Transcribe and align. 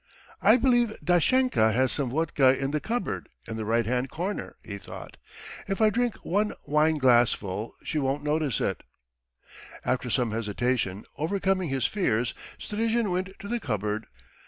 "I 0.41 0.57
believe 0.57 0.95
Dashenka 1.03 1.73
has 1.73 1.91
some 1.91 2.09
vodka 2.09 2.57
in 2.59 2.71
the 2.71 2.79
cupboard 2.79 3.29
in 3.47 3.55
the 3.55 3.65
right 3.65 3.85
hand 3.85 4.09
corner," 4.09 4.55
he 4.63 4.79
thought. 4.79 5.15
"If 5.67 5.79
I 5.79 5.91
drink 5.91 6.15
one 6.25 6.53
wine 6.65 6.97
glassful, 6.97 7.75
she 7.83 7.99
won't 7.99 8.23
notice 8.23 8.59
it." 8.61 8.81
After 9.85 10.09
some 10.09 10.31
hesitation, 10.31 11.03
overcoming 11.19 11.69
his 11.69 11.85
fears, 11.85 12.33
Strizhin 12.57 13.11
went 13.11 13.37
to 13.41 13.47
the 13.47 13.59
cupboard. 13.59 14.07